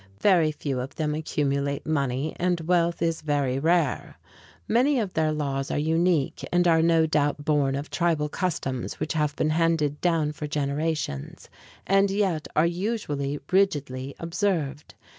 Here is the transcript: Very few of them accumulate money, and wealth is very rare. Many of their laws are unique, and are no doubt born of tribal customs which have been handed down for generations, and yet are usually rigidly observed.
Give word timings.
Very 0.19 0.51
few 0.51 0.79
of 0.79 0.95
them 0.95 1.13
accumulate 1.13 1.85
money, 1.85 2.35
and 2.39 2.59
wealth 2.61 3.03
is 3.03 3.21
very 3.21 3.59
rare. 3.59 4.17
Many 4.67 4.99
of 4.99 5.13
their 5.13 5.31
laws 5.31 5.69
are 5.69 5.77
unique, 5.77 6.43
and 6.51 6.67
are 6.67 6.81
no 6.81 7.05
doubt 7.05 7.45
born 7.45 7.75
of 7.75 7.91
tribal 7.91 8.27
customs 8.27 8.99
which 8.99 9.13
have 9.13 9.35
been 9.35 9.51
handed 9.51 10.01
down 10.01 10.31
for 10.31 10.47
generations, 10.47 11.49
and 11.85 12.09
yet 12.09 12.47
are 12.55 12.65
usually 12.65 13.39
rigidly 13.51 14.15
observed. 14.19 14.95